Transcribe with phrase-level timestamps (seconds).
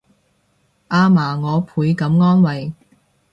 [0.87, 2.73] 阿嫲我倍感安慰